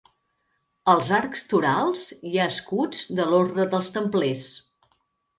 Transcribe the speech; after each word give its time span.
Als 0.93 1.09
arcs 1.17 1.43
torals 1.51 2.01
hi 2.29 2.33
ha 2.43 2.47
escuts 2.53 3.01
de 3.19 3.27
l'orde 3.33 3.67
dels 3.75 3.91
templers. 3.99 4.41